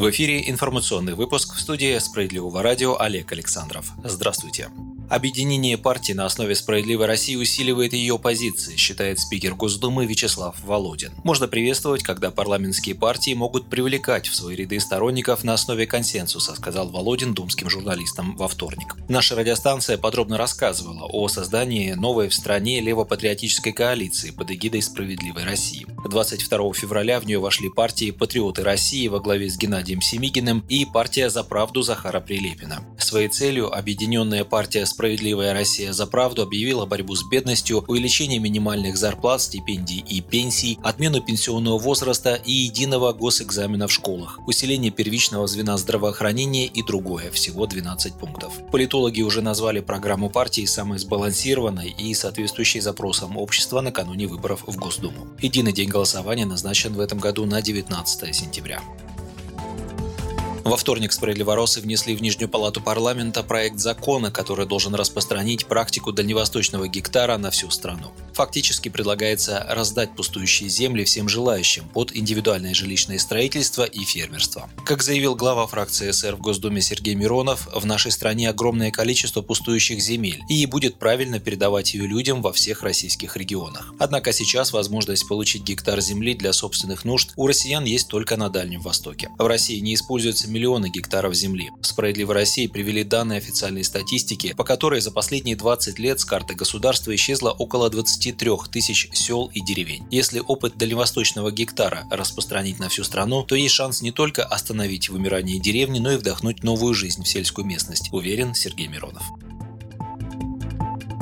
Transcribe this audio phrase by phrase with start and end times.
[0.00, 3.92] В эфире информационный выпуск в студии «Справедливого радио» Олег Александров.
[4.02, 4.70] Здравствуйте.
[5.10, 11.10] Объединение партий на основе «Справедливой России» усиливает ее позиции, считает спикер Госдумы Вячеслав Володин.
[11.24, 16.90] Можно приветствовать, когда парламентские партии могут привлекать в свои ряды сторонников на основе консенсуса, сказал
[16.90, 18.94] Володин думским журналистам во вторник.
[19.08, 25.88] Наша радиостанция подробно рассказывала о создании новой в стране левопатриотической коалиции под эгидой «Справедливой России».
[26.08, 31.30] 22 февраля в нее вошли партии «Патриоты России» во главе с Геннадием Семигиным и партия
[31.30, 32.84] «За правду» Захара Прилепина.
[32.96, 39.40] Своей целью объединенная партия «Справедливая Россия за правду» объявила борьбу с бедностью, увеличение минимальных зарплат,
[39.40, 46.66] стипендий и пенсий, отмену пенсионного возраста и единого госэкзамена в школах, усиление первичного звена здравоохранения
[46.66, 48.52] и другое, всего 12 пунктов.
[48.70, 55.28] Политологи уже назвали программу партии самой сбалансированной и соответствующей запросам общества накануне выборов в Госдуму.
[55.40, 58.82] Единый день голосования назначен в этом году на 19 сентября.
[60.64, 66.86] Во вторник справедливоросы внесли в Нижнюю палату парламента проект закона, который должен распространить практику дальневосточного
[66.86, 68.12] гектара на всю страну.
[68.34, 74.70] Фактически предлагается раздать пустующие земли всем желающим под индивидуальное жилищное строительство и фермерство.
[74.84, 80.00] Как заявил глава фракции СР в Госдуме Сергей Миронов, в нашей стране огромное количество пустующих
[80.00, 83.92] земель, и будет правильно передавать ее людям во всех российских регионах.
[83.98, 88.80] Однако сейчас возможность получить гектар земли для собственных нужд у россиян есть только на Дальнем
[88.80, 89.30] Востоке.
[89.38, 91.70] В России не используется миллионы гектаров земли.
[91.80, 96.54] В «Справедливой России» привели данные официальной статистики, по которой за последние 20 лет с карты
[96.54, 97.90] государства исчезло около
[98.20, 100.06] 23 тысяч сел и деревень.
[100.10, 105.58] Если опыт дальневосточного гектара распространить на всю страну, то есть шанс не только остановить вымирание
[105.58, 109.22] деревни, но и вдохнуть новую жизнь в сельскую местность, уверен Сергей Миронов.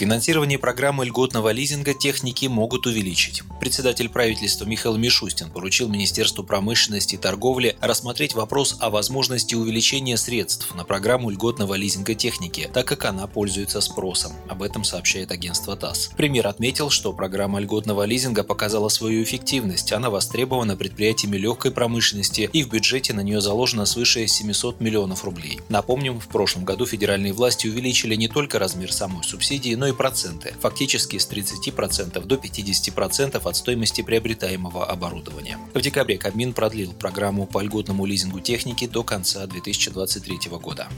[0.00, 3.42] Финансирование программы льготного лизинга техники могут увеличить.
[3.60, 10.74] Председатель правительства Михаил Мишустин поручил Министерству промышленности и торговли рассмотреть вопрос о возможности увеличения средств
[10.74, 14.32] на программу льготного лизинга техники, так как она пользуется спросом.
[14.48, 16.12] Об этом сообщает агентство ТАСС.
[16.16, 19.92] Премьер отметил, что программа льготного лизинга показала свою эффективность.
[19.92, 25.60] Она востребована предприятиями легкой промышленности и в бюджете на нее заложено свыше 700 миллионов рублей.
[25.68, 30.54] Напомним, в прошлом году федеральные власти увеличили не только размер самой субсидии, но и проценты,
[30.60, 35.58] фактически с 30% до 50% от стоимости приобретаемого оборудования.
[35.74, 40.88] В декабре Кабмин продлил программу по льготному лизингу техники до конца 2023 года.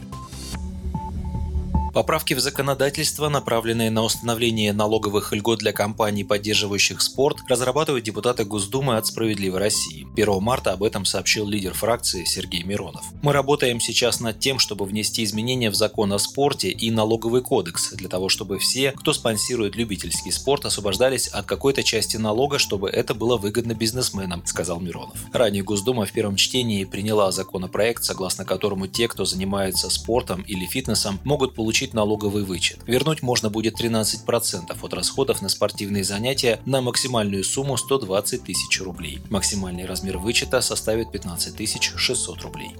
[1.92, 8.96] Поправки в законодательство, направленные на установление налоговых льгот для компаний, поддерживающих спорт, разрабатывают депутаты Госдумы
[8.96, 10.06] от «Справедливой России».
[10.16, 13.04] 1 марта об этом сообщил лидер фракции Сергей Миронов.
[13.20, 17.92] «Мы работаем сейчас над тем, чтобы внести изменения в закон о спорте и налоговый кодекс,
[17.92, 23.12] для того, чтобы все, кто спонсирует любительский спорт, освобождались от какой-то части налога, чтобы это
[23.12, 25.18] было выгодно бизнесменам»,– сказал Миронов.
[25.34, 31.20] Ранее Госдума в первом чтении приняла законопроект, согласно которому те, кто занимается спортом или фитнесом,
[31.24, 32.78] могут получить получить налоговый вычет.
[32.86, 39.20] Вернуть можно будет 13% от расходов на спортивные занятия на максимальную сумму 120 тысяч рублей.
[39.30, 42.70] Максимальный размер вычета составит 15 600 рублей.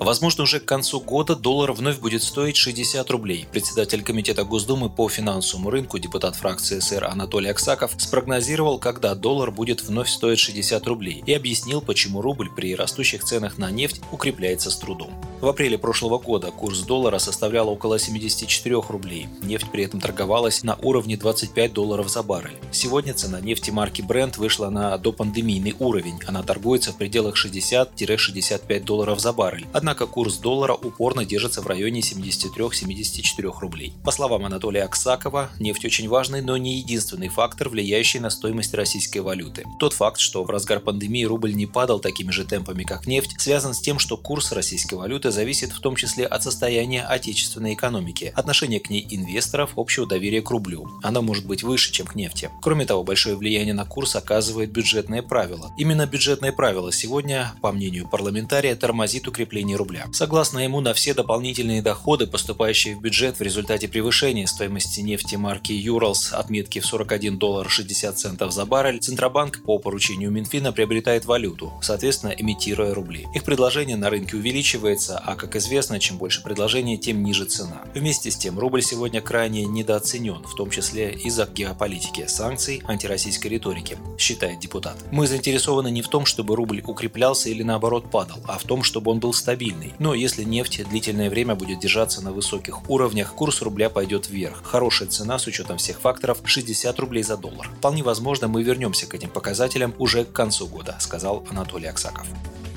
[0.00, 3.46] Возможно, уже к концу года доллар вновь будет стоить 60 рублей.
[3.52, 9.82] Председатель Комитета Госдумы по финансовому рынку, депутат фракции СР Анатолий Аксаков, спрогнозировал, когда доллар будет
[9.82, 14.76] вновь стоить 60 рублей и объяснил, почему рубль при растущих ценах на нефть укрепляется с
[14.78, 15.12] трудом.
[15.40, 19.26] В апреле прошлого года курс доллара составлял около 74 рублей.
[19.40, 22.58] Нефть при этом торговалась на уровне 25 долларов за баррель.
[22.72, 26.20] Сегодня цена нефти марки Brent вышла на допандемийный уровень.
[26.26, 29.66] Она торгуется в пределах 60-65 долларов за баррель.
[29.72, 33.94] Однако курс доллара упорно держится в районе 73-74 рублей.
[34.04, 39.20] По словам Анатолия Аксакова, нефть очень важный, но не единственный фактор, влияющий на стоимость российской
[39.20, 39.64] валюты.
[39.78, 43.72] Тот факт, что в разгар пандемии рубль не падал такими же темпами, как нефть, связан
[43.72, 48.80] с тем, что курс российской валюты зависит в том числе от состояния отечественной экономики, отношения
[48.80, 50.88] к ней инвесторов, общего доверия к рублю.
[51.02, 52.50] Она может быть выше, чем к нефти.
[52.62, 55.72] Кроме того, большое влияние на курс оказывает бюджетное правило.
[55.78, 60.06] Именно бюджетное правило сегодня, по мнению парламентария, тормозит укрепление рубля.
[60.12, 65.72] Согласно ему, на все дополнительные доходы, поступающие в бюджет в результате превышения стоимости нефти марки
[65.72, 71.72] Юралс отметки в 41 доллар 60 центов за баррель, Центробанк по поручению Минфина приобретает валюту,
[71.82, 73.26] соответственно, имитируя рубли.
[73.34, 77.82] Их предложение на рынке увеличивается, а, как известно, чем больше предложений, тем ниже цена.
[77.94, 83.98] Вместе с тем, рубль сегодня крайне недооценен, в том числе из-за геополитики, санкций, антироссийской риторики,
[84.18, 84.96] считает депутат.
[85.10, 89.10] Мы заинтересованы не в том, чтобы рубль укреплялся или наоборот падал, а в том, чтобы
[89.10, 89.94] он был стабильный.
[89.98, 94.62] Но если нефть длительное время будет держаться на высоких уровнях, курс рубля пойдет вверх.
[94.64, 97.70] Хорошая цена с учетом всех факторов 60 рублей за доллар.
[97.78, 102.26] Вполне возможно, мы вернемся к этим показателям уже к концу года, сказал Анатолий Аксаков.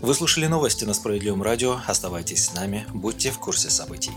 [0.04, 1.80] Вы слушали новости на Справедливом радио.
[1.88, 4.12] Оставайтесь с нами, будьте в курсе событий.